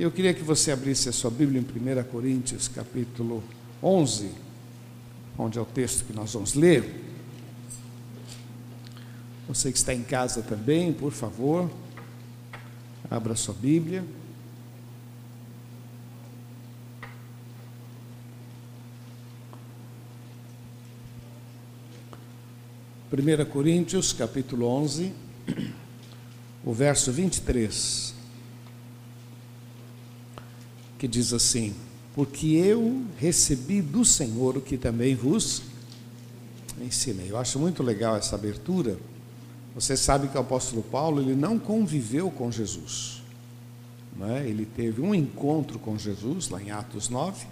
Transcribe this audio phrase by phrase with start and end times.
[0.00, 3.42] Eu queria que você abrisse a sua Bíblia em 1 Coríntios, capítulo
[3.82, 4.30] 11,
[5.36, 7.02] onde é o texto que nós vamos ler.
[9.48, 11.68] Você que está em casa também, por favor,
[13.10, 14.04] abra sua Bíblia.
[23.10, 25.12] Primeira Coríntios, capítulo 11,
[26.64, 28.17] o verso 23,
[30.98, 31.74] que diz assim:
[32.14, 35.62] Porque eu recebi do Senhor o que também vos
[36.80, 37.30] ensinei.
[37.30, 38.98] Eu acho muito legal essa abertura,
[39.74, 43.22] você sabe que o apóstolo Paulo ele não conviveu com Jesus.
[44.16, 44.44] Né?
[44.48, 47.46] Ele teve um encontro com Jesus, lá em Atos 9,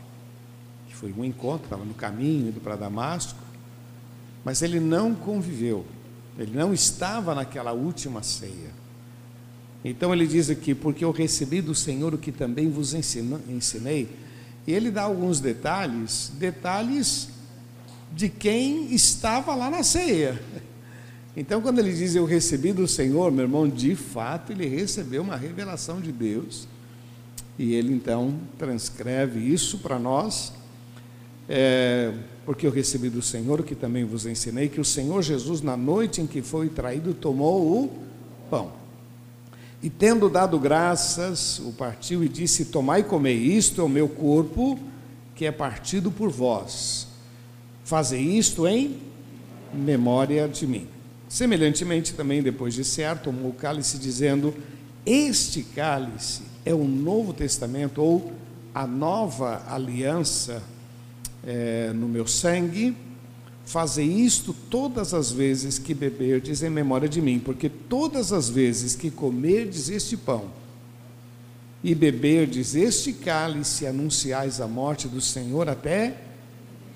[0.88, 3.38] que foi um encontro, estava no caminho, indo para Damasco,
[4.44, 5.84] mas ele não conviveu,
[6.38, 8.85] ele não estava naquela última ceia.
[9.84, 14.08] Então ele diz aqui, porque eu recebi do Senhor o que também vos ensinei,
[14.66, 17.28] e ele dá alguns detalhes, detalhes
[18.12, 20.40] de quem estava lá na ceia.
[21.38, 25.36] Então, quando ele diz eu recebi do Senhor, meu irmão, de fato ele recebeu uma
[25.36, 26.66] revelação de Deus.
[27.58, 30.54] E ele então transcreve isso para nós,
[31.46, 32.14] é,
[32.46, 36.22] porque eu recebi do Senhor, que também vos ensinei, que o Senhor Jesus, na noite
[36.22, 37.92] em que foi traído, tomou o
[38.48, 38.72] pão.
[39.86, 44.08] E tendo dado graças, o partiu e disse: Tomai e comei, isto é o meu
[44.08, 44.76] corpo,
[45.32, 47.06] que é partido por vós.
[47.84, 48.98] Fazei isto em
[49.72, 50.88] memória de mim.
[51.28, 54.52] Semelhantemente, também, depois de cear, tomou o cálice, dizendo:
[55.06, 58.32] Este cálice é o Novo Testamento, ou
[58.74, 60.64] a nova aliança
[61.46, 62.96] é, no meu sangue.
[63.66, 68.94] Fazei isto todas as vezes que beberdes em memória de mim, porque todas as vezes
[68.94, 70.44] que comerdes este pão
[71.82, 76.16] e beberdes este cálice, anunciais a morte do Senhor até,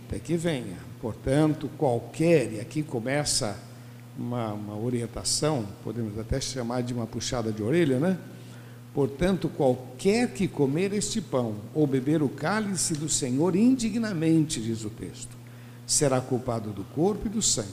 [0.07, 0.79] até que venha.
[1.03, 3.59] Portanto, qualquer, e aqui começa
[4.17, 8.17] uma, uma orientação, podemos até chamar de uma puxada de orelha, né?
[8.95, 14.91] Portanto, qualquer que comer este pão ou beber o cálice do Senhor indignamente, diz o
[14.91, 15.40] texto,
[15.91, 17.69] será culpado do corpo e do sangue.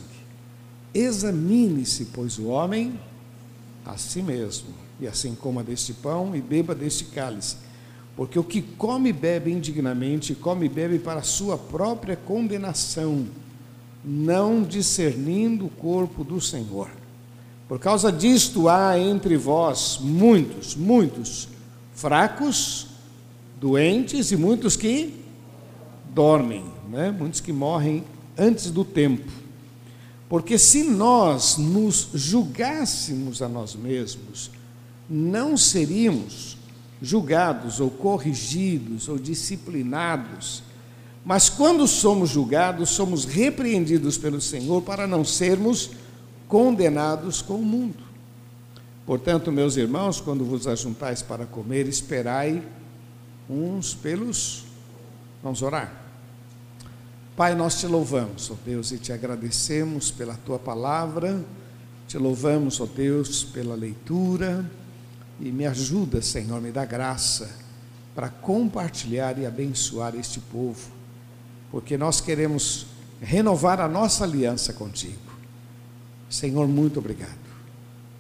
[0.92, 3.00] Examine-se, pois, o homem
[3.86, 4.70] a si mesmo,
[5.00, 7.58] e assim coma deste pão e beba deste cálice.
[8.16, 13.28] Porque o que come e bebe indignamente, come e bebe para sua própria condenação
[14.04, 16.90] não discernindo o corpo do Senhor.
[17.68, 21.48] Por causa disto há entre vós muitos, muitos
[21.94, 22.88] fracos,
[23.60, 25.27] doentes e muitos que
[26.14, 27.12] dormem, né?
[27.12, 28.04] muitos que morrem
[28.38, 29.32] antes do tempo.
[30.30, 34.52] Porque se nós nos julgássemos a nós mesmos,
[35.10, 36.58] não seríamos
[37.02, 40.64] julgados ou corrigidos ou disciplinados
[41.28, 45.90] mas quando somos julgados, somos repreendidos pelo Senhor para não sermos
[46.48, 48.02] condenados com o mundo.
[49.06, 52.64] Portanto, meus irmãos, quando vos ajuntais para comer, esperai
[53.50, 54.64] uns pelos.
[55.44, 56.06] Vamos orar.
[57.36, 61.44] Pai, nós te louvamos, ó Deus, e te agradecemos pela tua palavra,
[62.08, 64.66] te louvamos, ó Deus, pela leitura,
[65.40, 67.50] e me ajuda, Senhor, me dá graça
[68.16, 70.98] para compartilhar e abençoar este povo
[71.72, 72.88] porque nós queremos
[73.22, 75.16] renovar a nossa aliança contigo.
[76.30, 77.38] Senhor, muito obrigado.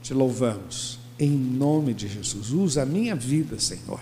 [0.01, 0.99] Te louvamos.
[1.19, 3.99] Em nome de Jesus, usa a minha vida, Senhor,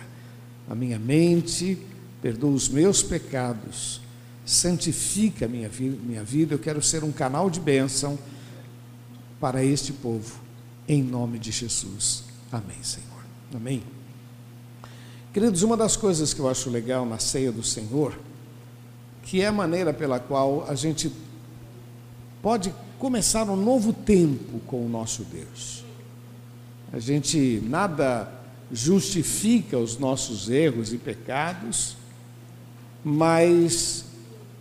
[0.69, 1.77] a minha mente,
[2.25, 4.02] perdoa os meus pecados,
[4.44, 6.56] santifica minha vida, minha vida.
[6.56, 8.18] Eu quero ser um canal de bênção
[9.40, 10.40] para este povo,
[10.88, 12.24] em nome de Jesus.
[12.52, 13.24] Amém, Senhor.
[13.53, 13.84] Amém.
[15.31, 18.18] Queridos, uma das coisas que eu acho legal na ceia do Senhor
[19.22, 21.12] que é a maneira pela qual a gente
[22.42, 25.86] pode começar um novo tempo com o nosso Deus.
[26.92, 28.31] A gente nada
[28.72, 31.98] justifica os nossos erros e pecados,
[33.07, 34.04] mas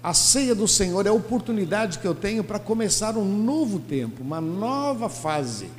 [0.03, 4.23] a ceia do Senhor é a oportunidade que eu tenho para começar um novo tempo,
[4.23, 5.71] uma nova fase.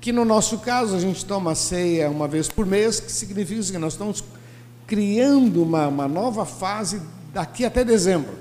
[0.00, 3.78] Que no nosso caso a gente toma ceia uma vez por mês, que significa que
[3.78, 4.22] nós estamos
[4.86, 7.02] criando uma, uma nova fase
[7.34, 8.32] daqui até dezembro.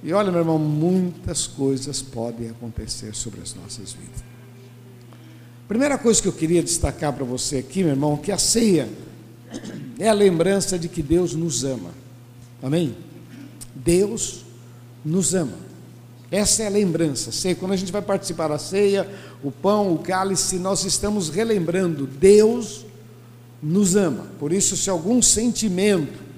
[0.00, 4.22] E olha, meu irmão, muitas coisas podem acontecer sobre as nossas vidas.
[5.66, 8.88] Primeira coisa que eu queria destacar para você aqui, meu irmão, que a ceia
[9.98, 11.90] é a lembrança de que Deus nos ama.
[12.62, 12.94] Amém?
[13.74, 14.44] Deus
[15.04, 15.68] nos ama.
[16.30, 17.32] Essa é a lembrança.
[17.32, 19.08] Sei, quando a gente vai participar da ceia,
[19.42, 22.84] o pão, o cálice, nós estamos relembrando: Deus
[23.62, 24.26] nos ama.
[24.38, 26.28] Por isso, se algum sentimento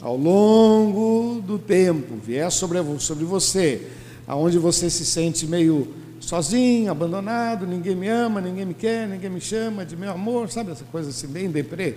[0.00, 3.86] ao longo do tempo vier sobre, sobre você,
[4.26, 9.40] aonde você se sente meio sozinho, abandonado, ninguém me ama, ninguém me quer, ninguém me
[9.40, 11.96] chama de meu amor, sabe essa coisa assim, bem deprê?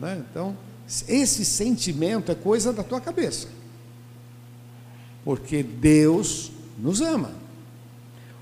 [0.00, 0.22] Né?
[0.30, 0.56] Então,
[1.06, 3.46] esse sentimento é coisa da tua cabeça,
[5.24, 7.32] porque Deus nos ama.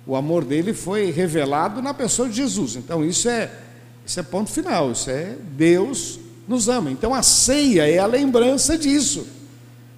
[0.06, 2.76] O amor dele foi revelado na pessoa de Jesus.
[2.76, 3.52] Então, isso é,
[4.06, 6.18] isso é ponto final, isso é Deus
[6.48, 6.90] nos ama.
[6.90, 9.26] Então, a ceia é a lembrança disso,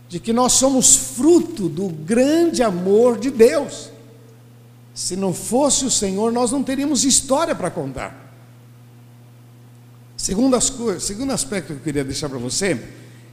[0.08, 3.90] de que nós somos fruto do grande amor de Deus.
[4.92, 8.29] Se não fosse o Senhor, nós não teríamos história para contar.
[10.20, 12.78] Segundo, as, segundo aspecto que eu queria deixar para você,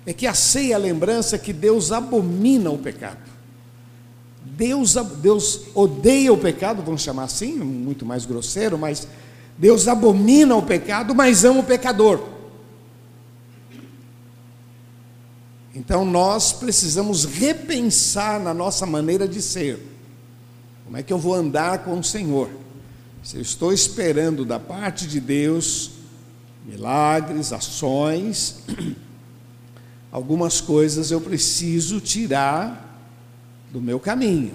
[0.06, 3.20] é que a ceia é a lembrança que Deus abomina o pecado.
[4.42, 9.06] Deus, Deus odeia o pecado, vamos chamar assim, muito mais grosseiro, mas
[9.58, 12.24] Deus abomina o pecado, mas ama o pecador.
[15.76, 19.78] Então nós precisamos repensar na nossa maneira de ser.
[20.86, 22.50] Como é que eu vou andar com o Senhor?
[23.22, 25.97] Se eu estou esperando da parte de Deus
[26.68, 28.64] milagres, ações,
[30.12, 33.02] algumas coisas eu preciso tirar
[33.72, 34.54] do meu caminho.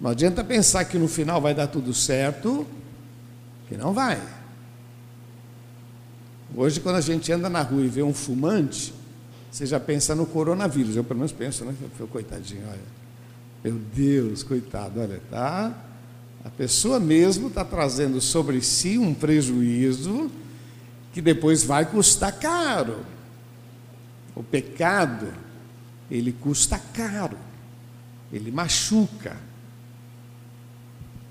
[0.00, 2.66] Não adianta pensar que no final vai dar tudo certo,
[3.68, 4.20] que não vai.
[6.54, 8.92] Hoje, quando a gente anda na rua e vê um fumante,
[9.50, 10.96] você já pensa no coronavírus.
[10.96, 11.74] Eu pelo menos penso, né?
[12.10, 13.02] Coitadinho, olha.
[13.62, 15.72] Meu Deus, coitado, olha, tá?
[16.44, 20.30] A pessoa mesmo está trazendo sobre si um prejuízo
[21.12, 23.04] que depois vai custar caro.
[24.34, 25.32] O pecado,
[26.10, 27.36] ele custa caro,
[28.32, 29.36] ele machuca.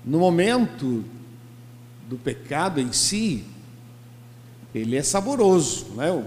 [0.04, 1.04] No momento
[2.08, 3.44] do pecado em si,
[4.74, 6.10] ele é saboroso, né?
[6.10, 6.24] o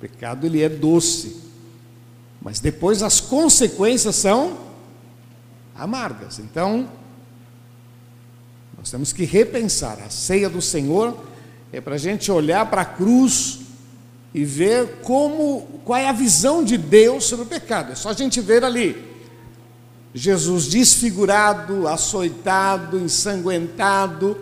[0.00, 1.42] pecado ele é doce,
[2.40, 4.58] mas depois as consequências são
[5.74, 6.38] amargas.
[6.38, 6.90] Então,
[8.76, 9.98] nós temos que repensar.
[10.00, 11.31] A ceia do Senhor
[11.72, 13.60] é para a gente olhar para a cruz
[14.34, 17.92] e ver como, qual é a visão de Deus sobre o pecado.
[17.92, 19.10] É só a gente ver ali.
[20.14, 24.36] Jesus desfigurado, açoitado, ensanguentado,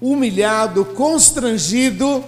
[0.00, 2.24] humilhado, constrangido.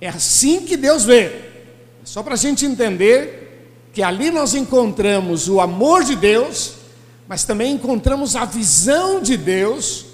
[0.00, 1.22] É assim que Deus vê.
[1.22, 6.84] É só para a gente entender que ali nós encontramos o amor de Deus
[7.26, 10.06] mas também encontramos a visão de Deus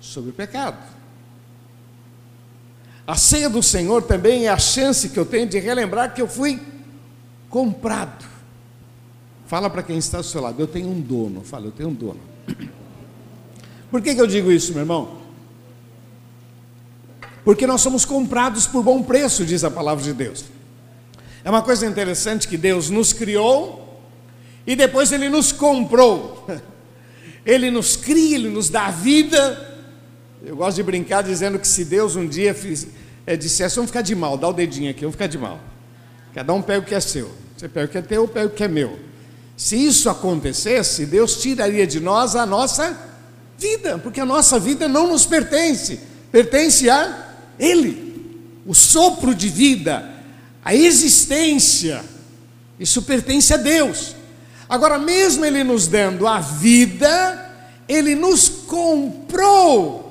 [0.00, 0.78] sobre o pecado.
[3.08, 6.28] A ceia do Senhor também é a chance que eu tenho de relembrar que eu
[6.28, 6.60] fui
[7.48, 8.22] comprado.
[9.46, 11.40] Fala para quem está ao seu lado, eu tenho um dono.
[11.40, 12.20] Fala, eu tenho um dono.
[13.90, 15.20] Por que, que eu digo isso, meu irmão?
[17.46, 20.44] Porque nós somos comprados por bom preço, diz a palavra de Deus.
[21.42, 24.02] É uma coisa interessante que Deus nos criou
[24.66, 26.46] e depois ele nos comprou.
[27.46, 29.77] Ele nos cria, ele nos dá vida.
[30.44, 32.86] Eu gosto de brincar dizendo que se Deus um dia fiz,
[33.26, 35.60] é, dissesse, vamos ficar de mal, dá o dedinho aqui, vamos ficar de mal.
[36.34, 37.30] Cada um pega o que é seu.
[37.56, 38.98] Você pega o que é teu, eu pego o que é meu.
[39.56, 42.96] Se isso acontecesse, Deus tiraria de nós a nossa
[43.58, 45.98] vida, porque a nossa vida não nos pertence,
[46.30, 48.62] pertence a Ele.
[48.64, 50.08] O sopro de vida,
[50.64, 52.04] a existência,
[52.78, 54.14] isso pertence a Deus.
[54.68, 57.50] Agora, mesmo Ele nos dando a vida,
[57.88, 60.07] Ele nos comprou.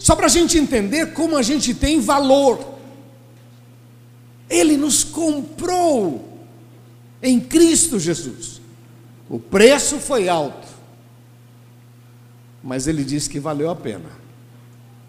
[0.00, 2.78] Só para a gente entender como a gente tem valor.
[4.48, 6.40] Ele nos comprou
[7.22, 8.60] em Cristo Jesus.
[9.28, 10.66] O preço foi alto,
[12.64, 14.10] mas Ele disse que valeu a pena.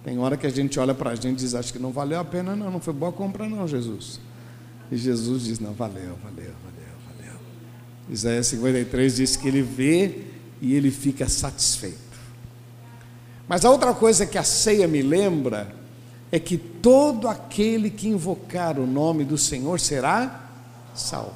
[0.03, 2.19] Tem hora que a gente olha para a gente e diz: Acho que não valeu
[2.19, 4.19] a pena, não, não foi boa compra, não, Jesus.
[4.91, 7.39] E Jesus diz: Não, valeu, valeu, valeu.
[8.09, 10.25] Isaías 53 diz que ele vê
[10.61, 12.10] e ele fica satisfeito.
[13.51, 15.75] Mas a outra coisa que a ceia me lembra
[16.31, 20.45] é que todo aquele que invocar o nome do Senhor será
[20.95, 21.35] salvo.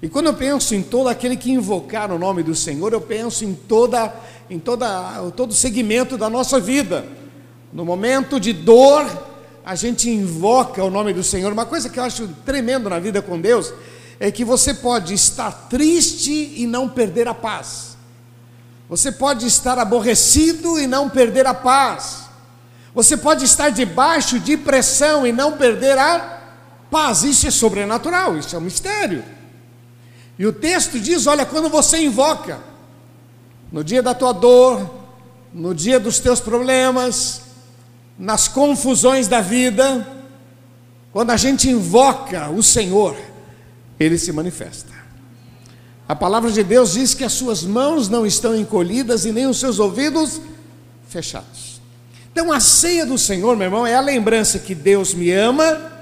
[0.00, 3.44] E quando eu penso em todo aquele que invocar o nome do Senhor, eu penso
[3.44, 4.14] em toda
[4.48, 7.04] em toda todo segmento da nossa vida.
[7.70, 9.04] No momento de dor,
[9.62, 11.52] a gente invoca o nome do Senhor.
[11.52, 13.74] Uma coisa que eu acho tremendo na vida com Deus
[14.18, 17.91] é que você pode estar triste e não perder a paz.
[18.88, 22.22] Você pode estar aborrecido e não perder a paz.
[22.94, 26.40] Você pode estar debaixo de pressão e não perder a
[26.90, 27.22] paz.
[27.22, 29.24] Isso é sobrenatural, isso é um mistério.
[30.38, 32.60] E o texto diz: olha, quando você invoca,
[33.70, 34.90] no dia da tua dor,
[35.52, 37.42] no dia dos teus problemas,
[38.18, 40.06] nas confusões da vida,
[41.12, 43.16] quando a gente invoca o Senhor,
[43.98, 44.91] ele se manifesta.
[46.08, 49.58] A palavra de Deus diz que as suas mãos não estão encolhidas e nem os
[49.58, 50.40] seus ouvidos
[51.08, 51.80] fechados.
[52.32, 55.92] Então a ceia do Senhor, meu irmão, é a lembrança que Deus me ama,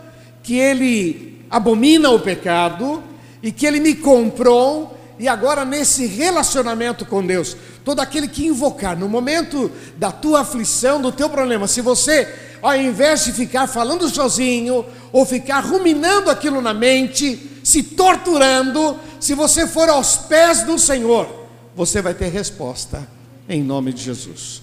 [0.42, 3.02] que Ele abomina o pecado
[3.42, 4.96] e que Ele me comprou.
[5.18, 11.00] E agora, nesse relacionamento com Deus, todo aquele que invocar no momento da tua aflição,
[11.00, 12.26] do teu problema, se você,
[12.62, 19.34] ao invés de ficar falando sozinho, ou ficar ruminando aquilo na mente, se torturando, se
[19.34, 21.28] você for aos pés do Senhor,
[21.76, 23.06] você vai ter resposta
[23.48, 24.62] em nome de Jesus.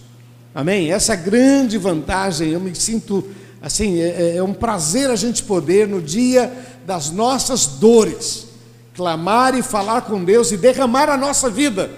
[0.54, 0.92] Amém?
[0.92, 3.24] Essa é grande vantagem, eu me sinto
[3.62, 6.52] assim, é, é, é um prazer a gente poder, no dia
[6.86, 8.48] das nossas dores,
[8.96, 11.92] clamar e falar com Deus e derramar a nossa vida.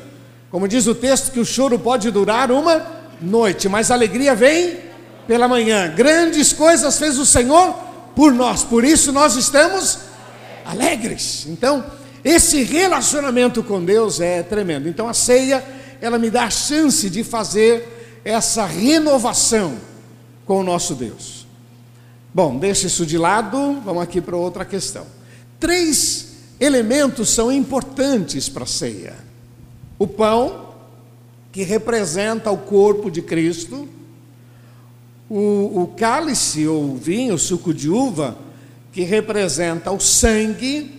[0.52, 2.86] Como diz o texto, que o choro pode durar uma
[3.22, 4.80] noite, mas a alegria vem
[5.28, 5.94] pela manhã.
[5.96, 7.74] Grandes coisas fez o Senhor
[8.16, 10.00] por nós, por isso nós estamos
[10.66, 11.46] alegres.
[11.48, 11.84] Então,
[12.24, 14.88] esse relacionamento com Deus é tremendo.
[14.90, 15.64] Então, a ceia,
[16.02, 19.78] ela me dá a chance de fazer essa renovação
[20.46, 21.48] com o nosso Deus.
[22.34, 25.06] Bom, deixa isso de lado, vamos aqui para outra questão.
[25.60, 29.16] Três elementos são importantes para a ceia:
[29.98, 30.70] o pão,
[31.52, 33.88] que representa o corpo de Cristo,
[35.30, 38.38] o, o cálice ou vinho, o suco de uva,
[38.92, 40.99] que representa o sangue,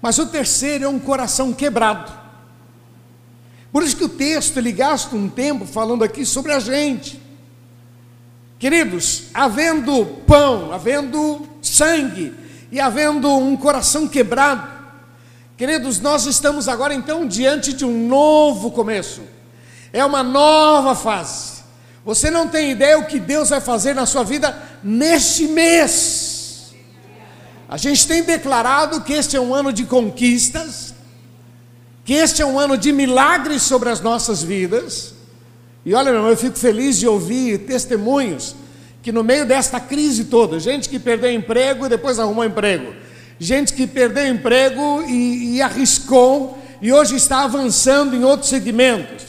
[0.00, 2.12] mas o terceiro é um coração quebrado.
[3.72, 7.20] Por isso que o texto ele gasta um tempo falando aqui sobre a gente.
[8.58, 12.34] Queridos, havendo pão, havendo sangue
[12.70, 14.68] e havendo um coração quebrado,
[15.56, 19.22] queridos, nós estamos agora então diante de um novo começo,
[19.92, 21.60] é uma nova fase.
[22.04, 26.29] Você não tem ideia o que Deus vai fazer na sua vida neste mês.
[27.70, 30.92] A gente tem declarado que este é um ano de conquistas,
[32.04, 35.14] que este é um ano de milagres sobre as nossas vidas.
[35.86, 38.56] E olha, meu irmão, eu fico feliz de ouvir testemunhos
[39.04, 42.92] que no meio desta crise toda, gente que perdeu emprego e depois arrumou emprego,
[43.38, 49.26] gente que perdeu emprego e, e arriscou e hoje está avançando em outros segmentos,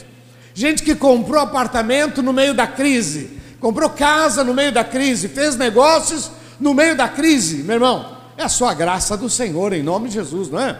[0.52, 5.54] gente que comprou apartamento no meio da crise, comprou casa no meio da crise, fez
[5.56, 10.08] negócios no meio da crise, meu irmão, é a sua graça do Senhor, em nome
[10.08, 10.78] de Jesus, não é?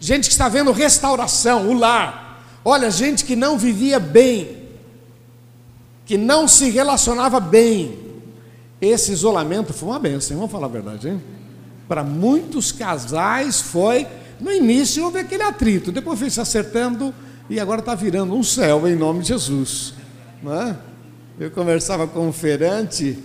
[0.00, 4.64] Gente que está vendo restauração, o lar, olha, gente que não vivia bem,
[6.04, 7.98] que não se relacionava bem.
[8.80, 11.22] Esse isolamento foi uma benção, vamos falar a verdade, hein?
[11.88, 14.06] Para muitos casais foi.
[14.40, 17.14] No início houve aquele atrito, depois foi se acertando
[17.48, 19.94] e agora está virando um céu em nome de Jesus.
[20.42, 20.76] Não é?
[21.38, 23.18] Eu conversava com um feirante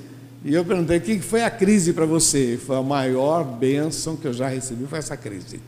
[0.44, 2.58] e eu perguntei: o que foi a crise para você?
[2.58, 5.60] Foi a maior bênção que eu já recebi, foi essa crise.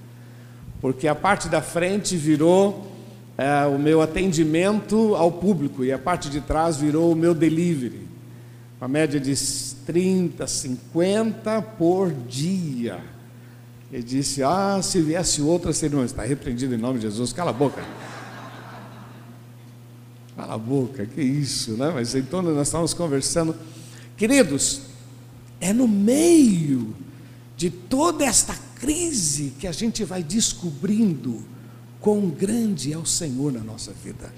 [0.80, 2.92] Porque a parte da frente virou
[3.38, 8.08] é, o meu atendimento ao público e a parte de trás virou o meu delivery.
[8.80, 9.36] Uma média de
[9.86, 13.00] 30, 50 por dia.
[13.92, 16.06] Ele disse: Ah, se viesse outra, seria não.
[16.06, 17.34] Está repreendido em nome de Jesus.
[17.34, 17.84] Cala a boca.
[20.36, 21.92] Cala a boca, que isso, né?
[21.94, 23.54] Mas então nós estávamos conversando.
[24.22, 24.82] Queridos,
[25.60, 26.96] é no meio
[27.58, 31.44] de toda esta crise que a gente vai descobrindo
[32.00, 34.32] quão grande é o Senhor na nossa vida.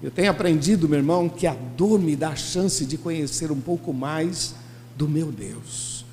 [0.00, 3.60] Eu tenho aprendido, meu irmão, que a dor me dá a chance de conhecer um
[3.60, 4.54] pouco mais
[4.96, 6.06] do meu Deus,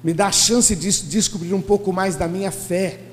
[0.00, 3.09] me dá a chance de descobrir um pouco mais da minha fé.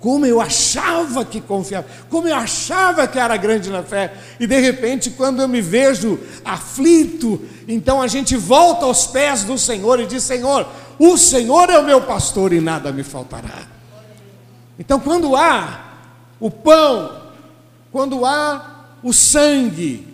[0.00, 4.58] Como eu achava que confiava, como eu achava que era grande na fé, e de
[4.60, 10.06] repente, quando eu me vejo aflito, então a gente volta aos pés do Senhor e
[10.06, 13.66] diz: Senhor, o Senhor é o meu pastor e nada me faltará.
[14.78, 15.80] Então, quando há
[16.38, 17.20] o pão,
[17.90, 20.06] quando há o sangue,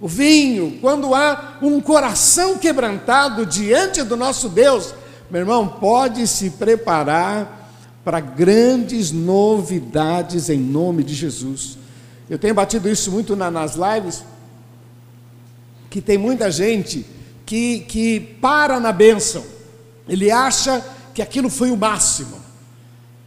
[0.00, 4.94] o vinho, quando há um coração quebrantado diante do nosso Deus,
[5.28, 7.65] meu irmão, pode se preparar
[8.06, 11.76] para grandes novidades em nome de Jesus.
[12.30, 14.22] Eu tenho batido isso muito na, nas lives,
[15.90, 17.04] que tem muita gente
[17.44, 19.44] que, que para na bênção,
[20.08, 22.36] ele acha que aquilo foi o máximo.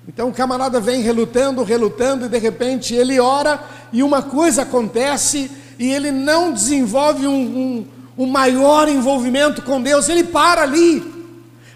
[0.08, 5.52] Então o camarada vem relutando, relutando, e de repente ele ora e uma coisa acontece
[5.78, 11.19] e ele não desenvolve um, um, um maior envolvimento com Deus, ele para ali.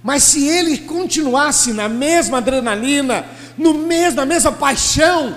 [0.04, 3.26] Mas se ele continuasse na mesma adrenalina,
[3.58, 5.34] no mesmo, na mesma paixão,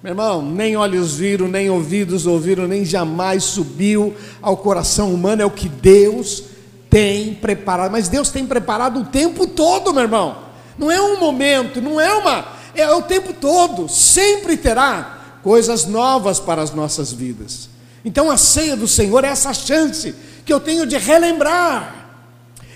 [0.00, 5.44] meu irmão, nem olhos viram, nem ouvidos ouviram, nem jamais subiu ao coração humano, é
[5.44, 6.44] o que Deus
[6.88, 10.38] tem preparado, mas Deus tem preparado o tempo todo, meu irmão.
[10.78, 16.38] Não é um momento, não é uma, é o tempo todo, sempre terá coisas novas
[16.38, 17.68] para as nossas vidas.
[18.04, 20.14] Então a ceia do Senhor é essa chance
[20.44, 21.97] que eu tenho de relembrar.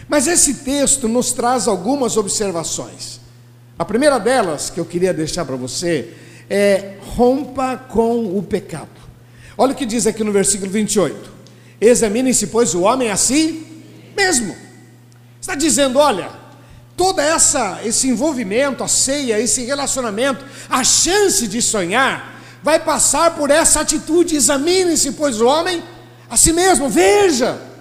[0.09, 3.21] Mas esse texto nos traz algumas observações.
[3.79, 6.13] A primeira delas que eu queria deixar para você
[6.49, 8.91] é rompa com o pecado.
[9.57, 11.31] Olha o que diz aqui no versículo 28.
[11.81, 13.67] Examine-se, pois, o homem a si
[14.17, 14.55] mesmo.
[15.41, 16.31] Está dizendo, olha,
[16.97, 23.51] toda essa esse envolvimento, a ceia, esse relacionamento, a chance de sonhar vai passar por
[23.51, 24.37] essa atitude.
[24.37, 25.83] Examine-se, pois, o homem
[26.31, 26.89] a si mesmo.
[26.89, 27.72] Veja.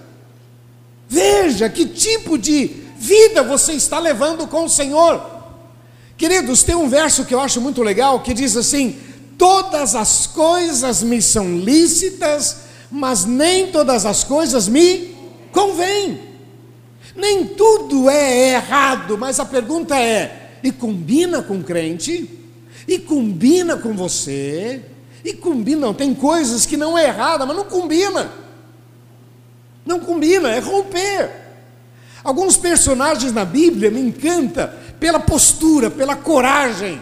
[1.12, 5.22] Veja que tipo de vida você está levando com o Senhor.
[6.16, 8.96] Queridos, tem um verso que eu acho muito legal que diz assim:
[9.36, 15.14] Todas as coisas me são lícitas, mas nem todas as coisas me
[15.52, 16.18] convêm.
[17.14, 22.26] Nem tudo é errado, mas a pergunta é: e combina com o crente?
[22.88, 24.80] E combina com você?
[25.22, 28.32] E combina, não, tem coisas que não é errada, mas não combina.
[29.84, 31.30] Não combina, é romper.
[32.22, 34.68] Alguns personagens na Bíblia me encanta
[35.00, 37.00] pela postura, pela coragem.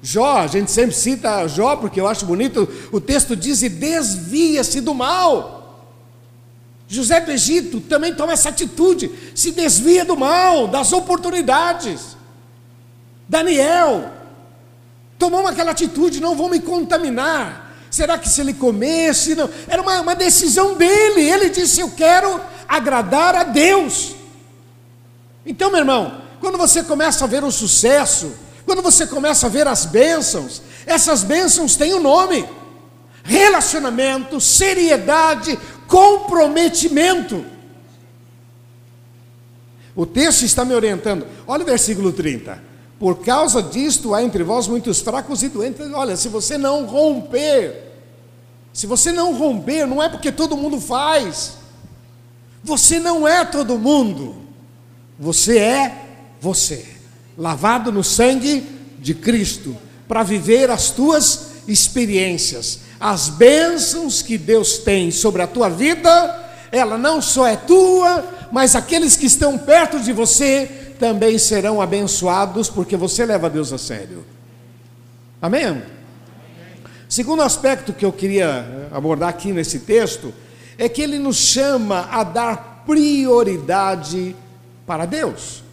[0.00, 4.80] Jó, a gente sempre cita Jó porque eu acho bonito, o texto diz: e desvia-se
[4.80, 5.60] do mal.
[6.88, 12.16] José do Egito também toma essa atitude, se desvia do mal, das oportunidades.
[13.28, 14.10] Daniel
[15.18, 17.61] tomou aquela atitude: não vou me contaminar.
[17.92, 19.34] Será que se ele comesse?
[19.34, 19.50] Não?
[19.68, 21.20] Era uma, uma decisão dele.
[21.20, 24.16] Ele disse: Eu quero agradar a Deus.
[25.44, 28.32] Então, meu irmão, quando você começa a ver o sucesso,
[28.64, 32.48] quando você começa a ver as bênçãos, essas bênçãos têm um nome:
[33.22, 37.44] relacionamento, seriedade, comprometimento.
[39.94, 41.26] O texto está me orientando.
[41.46, 42.71] Olha o versículo 30.
[43.02, 45.92] Por causa disto há entre vós muitos fracos e doentes.
[45.92, 47.90] Olha, se você não romper,
[48.72, 51.54] se você não romper, não é porque todo mundo faz.
[52.62, 54.36] Você não é todo mundo.
[55.18, 56.04] Você é
[56.40, 56.86] você,
[57.36, 58.64] lavado no sangue
[59.00, 62.82] de Cristo, para viver as tuas experiências.
[63.00, 68.76] As bênçãos que Deus tem sobre a tua vida, ela não só é tua, mas
[68.76, 74.24] aqueles que estão perto de você também serão abençoados, porque você leva Deus a sério.
[75.40, 75.82] Amém?
[77.08, 80.32] Segundo aspecto que eu queria abordar aqui nesse texto,
[80.78, 84.36] é que ele nos chama a dar prioridade
[84.86, 85.64] para Deus.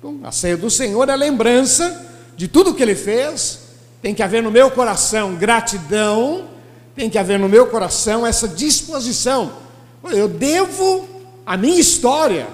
[0.00, 2.04] Então, a ceia do Senhor é lembrança
[2.36, 3.60] de tudo que ele fez,
[4.02, 6.48] tem que haver no meu coração gratidão
[6.96, 9.52] tem que haver no meu coração essa disposição.
[10.04, 11.08] Eu devo
[11.44, 12.46] a minha história.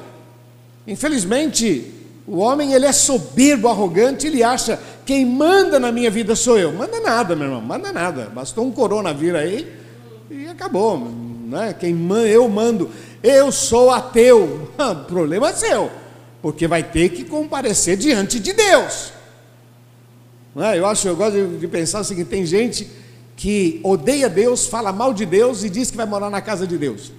[0.87, 2.00] Infelizmente,
[2.31, 6.73] o homem ele é soberbo, arrogante, ele acha quem manda na minha vida sou eu.
[6.73, 8.31] Manda nada, meu irmão, manda nada.
[8.33, 9.69] Bastou um coronavírus aí
[10.31, 10.97] e acabou.
[10.97, 11.75] Né?
[11.79, 12.89] Quem man, eu mando,
[13.21, 14.71] eu sou ateu.
[15.09, 15.91] Problema é seu,
[16.41, 19.13] porque vai ter que comparecer diante de Deus.
[20.55, 20.79] Não é?
[20.79, 22.89] Eu acho, eu gosto de, pensar o seguinte: tem gente
[23.35, 26.79] que odeia Deus, fala mal de Deus e diz que vai morar na casa de
[26.79, 27.11] Deus.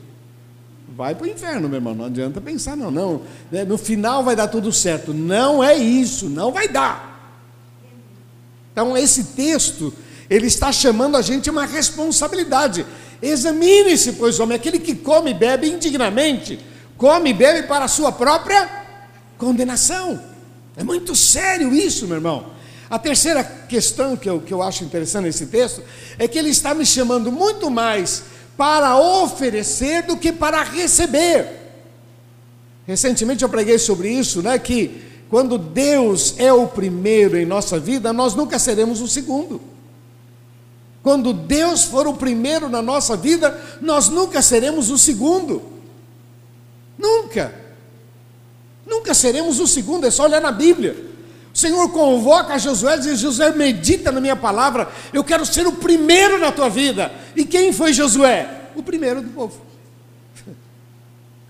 [1.02, 1.96] Vai para o inferno, meu irmão.
[1.96, 2.92] Não adianta pensar, não.
[2.92, 3.24] não.
[3.52, 5.16] Né, no final vai dar tudo certo.
[5.16, 7.42] Não é isso, não vai dar.
[8.72, 9.92] Então, esse texto,
[10.30, 12.86] ele está chamando a gente uma responsabilidade.
[13.20, 16.60] Examine-se, pois, homem, aquele que come e bebe indignamente,
[16.96, 18.70] come e bebe para a sua própria
[19.40, 20.22] condenação.
[20.78, 22.52] É muito sério isso, meu irmão.
[22.88, 25.82] A terceira questão que eu, que eu acho interessante nesse texto
[26.20, 28.22] é que ele está me chamando muito mais
[28.58, 31.48] para oferecer do que para receber.
[32.86, 34.58] Recentemente eu preguei sobre isso, né?
[34.60, 39.62] Que quando Deus é o primeiro em nossa vida, nós nunca seremos o segundo.
[41.02, 45.64] Quando Deus for o primeiro na nossa vida, nós nunca seremos o segundo.
[46.98, 47.56] Nunca.
[48.86, 51.11] Nunca seremos o segundo, é só olhar na Bíblia.
[51.54, 55.74] O Senhor convoca Josué e diz: Josué, medita na minha palavra, eu quero ser o
[55.74, 57.12] primeiro na tua vida.
[57.36, 58.70] E quem foi Josué?
[58.76, 59.62] O primeiro do povo.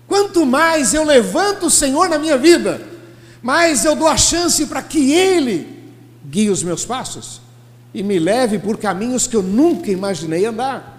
[0.08, 2.82] Quanto mais eu levanto o Senhor na minha vida,
[3.40, 5.82] mais eu dou a chance para que Ele
[6.24, 7.40] guie os meus passos
[7.94, 10.98] e me leve por caminhos que eu nunca imaginei andar.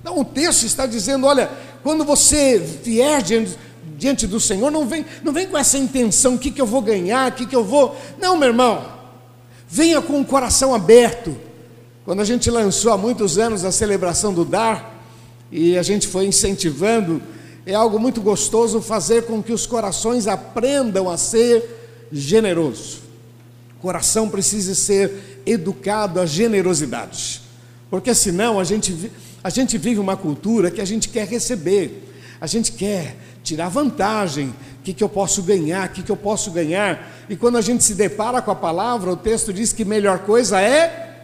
[0.00, 1.50] Então o texto está dizendo: olha,
[1.82, 3.56] quando você vier diante
[3.96, 6.82] diante do Senhor, não vem, não vem com essa intenção, o que, que eu vou
[6.82, 7.96] ganhar, o que, que eu vou.
[8.20, 8.84] Não, meu irmão,
[9.68, 11.36] venha com o coração aberto.
[12.04, 14.94] Quando a gente lançou há muitos anos a celebração do dar,
[15.50, 17.22] e a gente foi incentivando
[17.66, 23.00] é algo muito gostoso fazer com que os corações aprendam a ser generoso.
[23.76, 27.42] O coração precisa ser educado à generosidade,
[27.90, 29.10] porque senão a gente,
[29.42, 32.04] a gente vive uma cultura que a gente quer receber,
[32.40, 34.48] a gente quer tirar vantagem,
[34.80, 37.60] o que, que eu posso ganhar, o que, que eu posso ganhar, e quando a
[37.60, 41.20] gente se depara com a palavra, o texto diz que melhor coisa é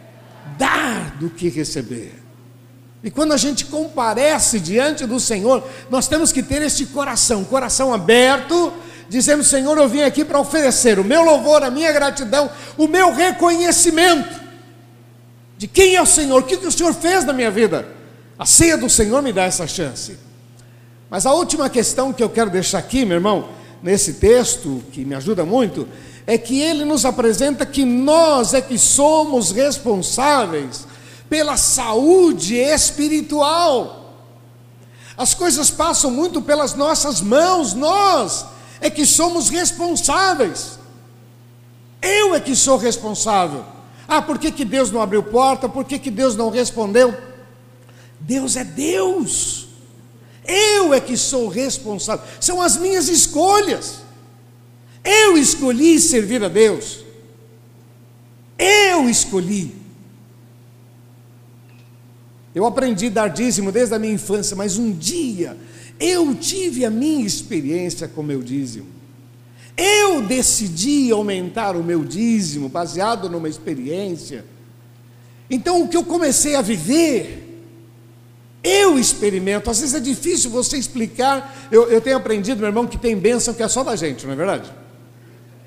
[0.56, 2.22] dar do que receber.
[3.02, 7.92] E quando a gente comparece diante do Senhor, nós temos que ter este coração, coração
[7.92, 8.72] aberto,
[9.08, 13.12] dizendo: Senhor, eu vim aqui para oferecer o meu louvor, a minha gratidão, o meu
[13.12, 14.40] reconhecimento
[15.58, 17.88] de quem é o Senhor, o que, que o Senhor fez na minha vida.
[18.38, 20.16] A ceia do Senhor me dá essa chance.
[21.12, 23.51] Mas a última questão que eu quero deixar aqui, meu irmão,
[23.83, 25.87] nesse texto, que me ajuda muito,
[26.27, 30.87] é que ele nos apresenta que nós é que somos responsáveis
[31.29, 34.14] pela saúde espiritual.
[35.14, 38.46] As coisas passam muito pelas nossas mãos, nós
[38.81, 40.79] é que somos responsáveis.
[42.01, 43.66] Eu é que sou responsável.
[44.09, 45.68] Ah, por que, que Deus não abriu porta?
[45.68, 47.14] Por que, que Deus não respondeu?
[48.18, 49.62] Deus é Deus.
[50.46, 52.24] Eu é que sou responsável.
[52.40, 54.02] São as minhas escolhas.
[55.05, 57.05] Eu escolhi servir a Deus.
[58.59, 59.74] Eu escolhi.
[62.55, 65.57] Eu aprendi a dar dízimo desde a minha infância, mas um dia
[65.98, 68.87] eu tive a minha experiência com meu dízimo.
[69.76, 74.44] Eu decidi aumentar o meu dízimo baseado numa experiência.
[75.48, 77.41] Então o que eu comecei a viver,
[78.62, 79.70] eu experimento.
[79.70, 81.68] Às vezes é difícil você explicar.
[81.70, 84.33] Eu, eu tenho aprendido, meu irmão, que tem bênção que é só da gente, não
[84.33, 84.72] é verdade?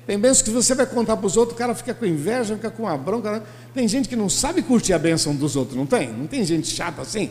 [0.06, 2.70] Tem bênção que você vai contar para os outros, o cara fica com inveja, fica
[2.70, 3.42] com a bronca.
[3.74, 6.12] Tem gente que não sabe curtir a bênção dos outros, não tem?
[6.12, 7.30] Não tem gente chata assim?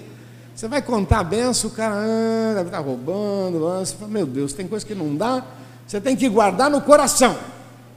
[0.54, 3.60] Você vai contar a bênção, o cara deve estar roubando.
[3.60, 5.46] Você fala, meu Deus, tem coisa que não dá.
[5.88, 7.38] Você tem que guardar no coração,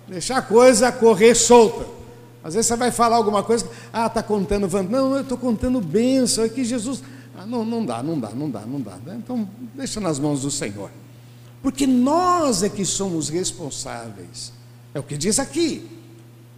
[0.07, 1.87] deixar a coisa correr solta.
[2.43, 6.45] Às vezes você vai falar alguma coisa, ah, está contando, não, eu estou contando bênção,
[6.45, 7.03] é que Jesus.
[7.39, 8.99] Ah, não, não dá, não dá, não dá, não dá.
[9.15, 10.91] Então, deixa nas mãos do Senhor.
[11.63, 14.53] Porque nós é que somos responsáveis
[14.95, 15.87] é o que diz aqui.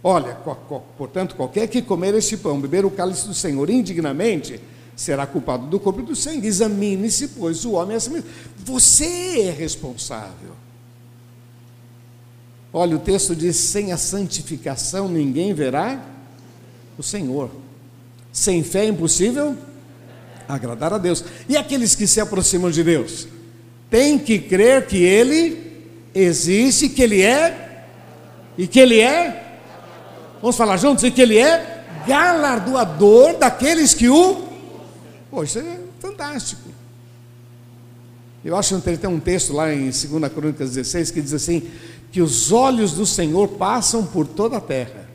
[0.03, 0.35] Olha,
[0.97, 4.59] portanto, qualquer que comer este pão, beber o cálice do Senhor indignamente,
[4.95, 6.47] será culpado do corpo e do sangue.
[6.47, 8.29] Examine-se, pois, o homem é assim mesmo.
[8.57, 10.55] Você é responsável.
[12.73, 16.03] Olha, o texto diz: sem a santificação ninguém verá
[16.97, 17.51] o Senhor.
[18.31, 19.55] Sem fé é impossível
[20.53, 21.23] agradar a Deus.
[21.47, 23.27] E aqueles que se aproximam de Deus?
[23.89, 25.71] Tem que crer que Ele
[26.13, 27.85] existe, que Ele é
[28.57, 29.59] e que Ele é,
[30.41, 34.47] vamos falar juntos, e que Ele é galardoador daqueles que o.
[35.29, 36.69] Pô, isso é fantástico.
[38.43, 41.69] Eu acho que tem um texto lá em 2 Crônicas 16 que diz assim:
[42.11, 45.07] que os olhos do Senhor passam por toda a terra,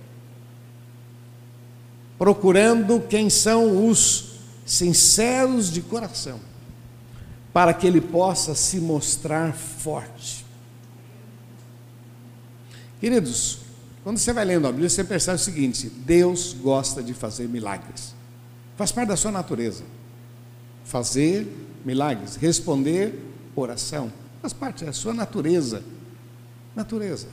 [2.19, 4.26] procurando quem são os
[4.67, 6.41] sinceros de coração,
[7.53, 10.45] para que Ele possa se mostrar forte.
[13.01, 13.61] Queridos,
[14.03, 18.15] quando você vai lendo a Bíblia, você percebe o seguinte: Deus gosta de fazer milagres.
[18.77, 19.85] Faz parte da sua natureza.
[20.85, 21.47] Fazer
[21.85, 23.21] milagres, responder
[23.55, 25.83] oração, faz parte da sua natureza.
[26.75, 27.29] Natureza.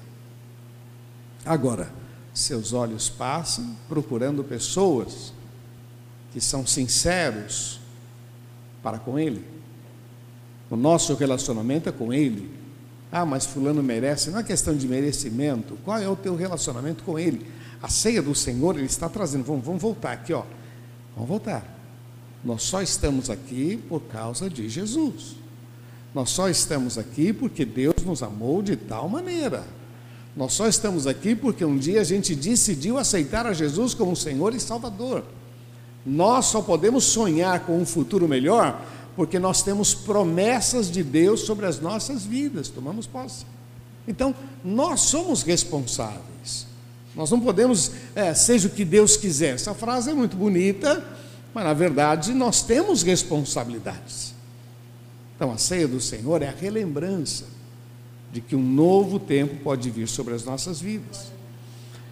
[1.46, 1.92] Agora,
[2.34, 5.34] seus olhos passam procurando pessoas
[6.34, 7.80] que são sinceros
[8.82, 9.46] para com Ele.
[10.70, 12.52] O nosso relacionamento é com Ele,
[13.16, 14.32] ah, mas fulano merece.
[14.32, 15.78] Não é questão de merecimento.
[15.86, 17.46] Qual é o teu relacionamento com ele?
[17.80, 19.44] A ceia do Senhor, ele está trazendo.
[19.44, 20.42] Vamos, vamos voltar aqui, ó.
[21.14, 21.64] Vamos voltar.
[22.44, 25.36] Nós só estamos aqui por causa de Jesus.
[26.12, 29.64] Nós só estamos aqui porque Deus nos amou de tal maneira.
[30.36, 34.56] Nós só estamos aqui porque um dia a gente decidiu aceitar a Jesus como Senhor
[34.56, 35.24] e Salvador.
[36.06, 38.82] Nós só podemos sonhar com um futuro melhor
[39.16, 43.46] porque nós temos promessas de Deus sobre as nossas vidas, tomamos posse.
[44.08, 46.68] Então, nós somos responsáveis.
[47.16, 49.54] Nós não podemos, é, seja o que Deus quiser.
[49.54, 51.06] Essa frase é muito bonita,
[51.54, 54.34] mas na verdade nós temos responsabilidades.
[55.36, 57.46] Então, a ceia do Senhor é a relembrança
[58.32, 61.32] de que um novo tempo pode vir sobre as nossas vidas.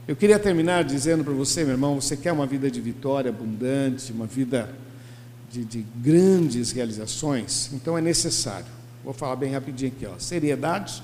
[0.08, 4.12] Eu queria terminar dizendo para você, meu irmão, você quer uma vida de vitória abundante,
[4.12, 4.74] uma vida
[5.52, 8.66] de, de grandes realizações, então é necessário,
[9.04, 11.04] vou falar bem rapidinho aqui, ó, seriedade,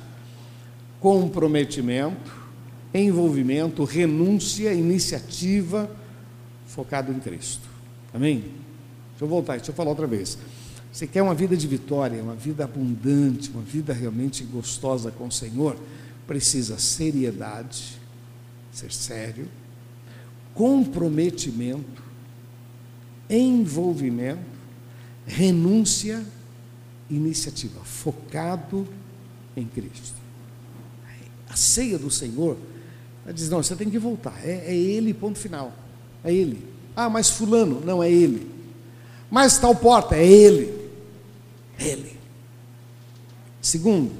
[1.00, 2.34] comprometimento,
[2.92, 5.90] envolvimento, renúncia, iniciativa,
[6.66, 7.68] focado em Cristo.
[8.12, 8.46] Amém?
[9.12, 10.40] Deixa eu voltar, deixa eu falar outra vez.
[10.92, 15.32] você quer uma vida de vitória, uma vida abundante, uma vida realmente gostosa com o
[15.32, 15.78] Senhor,
[16.26, 18.07] precisa seriedade,
[18.78, 19.48] ser sério,
[20.54, 22.04] comprometimento,
[23.30, 24.40] envolvimento,
[25.26, 26.24] renúncia,
[27.10, 28.88] iniciativa, focado
[29.56, 30.16] em Cristo.
[31.50, 32.58] A ceia do Senhor,
[33.24, 35.74] ela diz: não, você tem que voltar, é, é Ele, ponto final,
[36.24, 36.64] é Ele.
[36.96, 38.50] Ah, mas Fulano, não é Ele.
[39.30, 40.90] Mas tal porta, é Ele,
[41.80, 42.18] é Ele.
[43.62, 44.12] Segundo,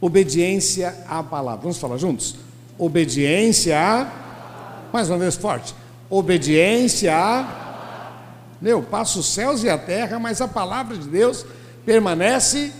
[0.00, 1.62] obediência à palavra.
[1.62, 2.47] Vamos falar juntos?
[2.78, 4.88] Obediência a.
[4.92, 5.74] Mais uma vez forte.
[6.08, 8.12] Obediência a.
[8.60, 11.44] Meu, passa os céus e a terra, mas a palavra de Deus
[11.84, 12.72] permanece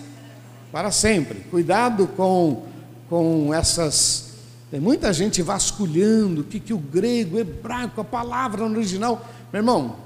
[0.70, 1.40] para sempre.
[1.50, 2.64] Cuidado com,
[3.08, 4.34] com essas.
[4.70, 9.26] Tem muita gente vasculhando o que, que o grego, o hebraico, a palavra no original.
[9.52, 9.96] Meu irmão,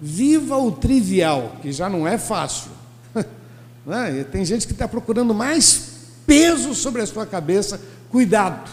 [0.00, 2.70] viva o trivial, que já não é fácil.
[3.84, 4.24] Né?
[4.30, 7.80] Tem gente que está procurando mais peso sobre a sua cabeça.
[8.12, 8.70] Cuidado.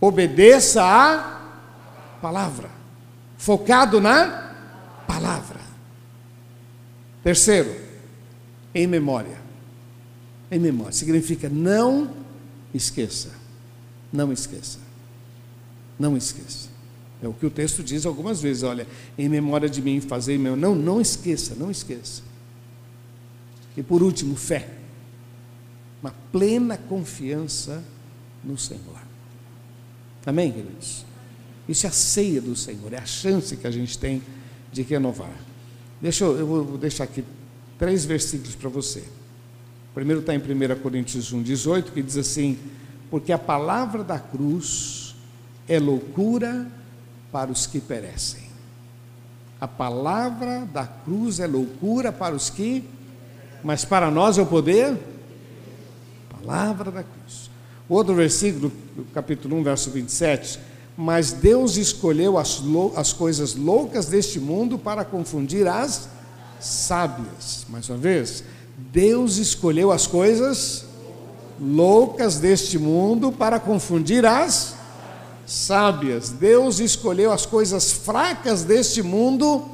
[0.00, 2.70] Obedeça a palavra.
[3.36, 4.54] Focado na
[5.06, 5.60] palavra.
[7.22, 7.74] Terceiro,
[8.74, 9.38] em memória.
[10.50, 10.92] Em memória.
[10.92, 12.10] Significa não
[12.72, 13.30] esqueça.
[14.12, 14.78] Não esqueça.
[15.98, 16.70] Não esqueça.
[17.22, 18.86] É o que o texto diz algumas vezes, olha,
[19.18, 20.56] em memória de mim fazer meu.
[20.56, 22.22] Não, não esqueça, não esqueça.
[23.76, 24.70] E por último, fé.
[26.02, 27.84] Uma plena confiança
[28.42, 29.09] no Senhor.
[30.24, 31.04] Amém, queridos?
[31.68, 34.22] Isso é a ceia do Senhor, é a chance que a gente tem
[34.72, 35.32] de renovar.
[36.00, 37.24] Deixa eu, eu vou deixar aqui
[37.78, 39.00] três versículos para você.
[39.90, 42.58] O primeiro está em 1 Coríntios 1, 18, que diz assim:
[43.10, 45.14] Porque a palavra da cruz
[45.68, 46.66] é loucura
[47.32, 48.50] para os que perecem.
[49.60, 52.84] A palavra da cruz é loucura para os que,
[53.62, 54.98] mas para nós é o poder.
[56.30, 57.50] Palavra da cruz.
[57.90, 58.70] Outro versículo,
[59.12, 60.60] capítulo 1, verso 27.
[60.96, 62.62] Mas Deus escolheu as,
[62.94, 66.08] as coisas loucas deste mundo para confundir as
[66.60, 67.66] sábias.
[67.68, 68.44] Mais uma vez,
[68.92, 70.84] Deus escolheu as coisas
[71.60, 74.76] loucas deste mundo para confundir as
[75.44, 76.30] sábias.
[76.30, 79.68] Deus escolheu as coisas fracas deste mundo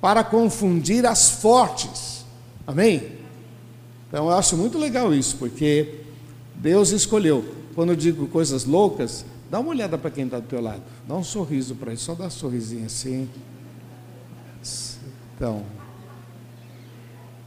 [0.00, 2.24] para confundir as fortes.
[2.64, 3.18] Amém?
[4.06, 6.02] Então eu acho muito legal isso, porque
[6.54, 7.55] Deus escolheu.
[7.76, 10.82] Quando eu digo coisas loucas, dá uma olhada para quem está do teu lado.
[11.06, 13.28] Dá um sorriso para ele, só dá um sorrisinho assim.
[15.36, 15.62] Então,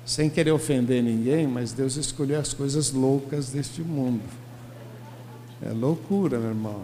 [0.05, 4.21] sem querer ofender ninguém, mas Deus escolheu as coisas loucas deste mundo.
[5.63, 6.83] É loucura, meu irmão.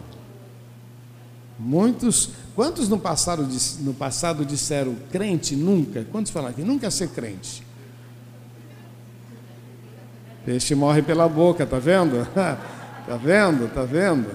[1.60, 3.47] Muitos, quantos no passado,
[3.81, 6.03] no passado disseram crente nunca?
[6.12, 7.63] Quantos falaram que nunca ser crente?
[10.43, 12.27] Peixe morre pela boca, tá vendo?
[13.07, 13.73] tá vendo?
[13.73, 14.29] Tá vendo?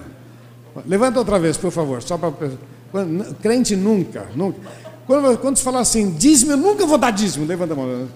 [0.85, 2.31] Levanta outra vez, por favor, só para
[3.41, 4.59] crente nunca, nunca.
[5.05, 8.07] Quando, quando você falar assim, dízimo, eu nunca vou dar dízimo, levanta a mão.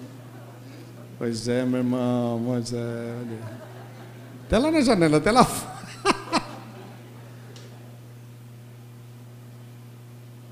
[1.18, 3.14] Pois é, meu irmão, mas é.
[4.46, 5.46] Até lá na janela, até lá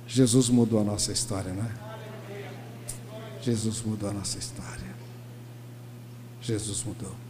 [0.06, 1.70] Jesus mudou a nossa história, não é?
[3.40, 4.94] Jesus mudou a nossa história.
[6.40, 7.23] Jesus mudou.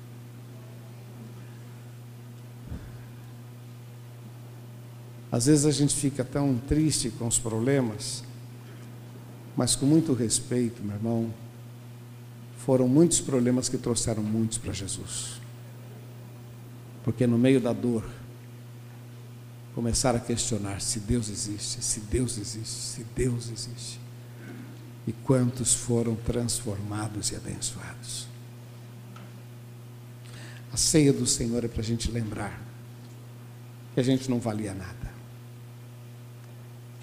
[5.34, 8.22] Às vezes a gente fica tão triste com os problemas,
[9.56, 11.34] mas com muito respeito, meu irmão,
[12.58, 15.40] foram muitos problemas que trouxeram muitos para Jesus.
[17.02, 18.08] Porque no meio da dor,
[19.74, 23.98] começaram a questionar se Deus existe, se Deus existe, se Deus existe.
[25.04, 28.28] E quantos foram transformados e abençoados.
[30.72, 32.62] A ceia do Senhor é para a gente lembrar
[33.94, 35.13] que a gente não valia nada.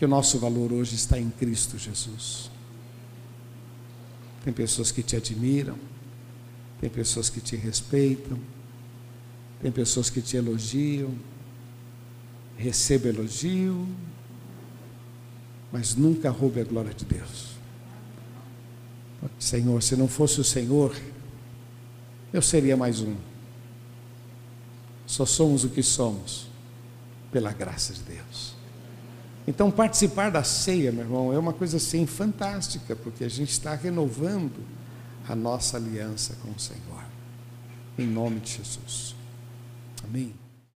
[0.02, 2.50] Que o nosso valor hoje está em Cristo Jesus.
[4.44, 5.78] Tem pessoas que te admiram,
[6.80, 8.40] tem pessoas que te respeitam,
[9.62, 11.14] tem pessoas que te elogiam.
[12.58, 13.88] Receba elogio,
[15.72, 17.52] mas nunca roube a glória de Deus.
[19.38, 21.00] Senhor, se não fosse o Senhor,
[22.34, 23.16] eu seria mais um.
[25.06, 26.48] Só somos o que somos
[27.32, 28.51] pela graça de Deus.
[29.48, 33.74] Então, participar da ceia, meu irmão, é uma coisa assim fantástica, porque a gente está
[33.74, 34.64] renovando
[35.28, 37.04] a nossa aliança com o Senhor.
[37.98, 39.16] Em nome de Jesus.
[40.04, 40.41] Amém.